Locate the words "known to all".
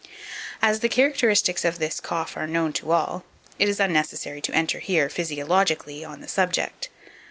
2.47-3.23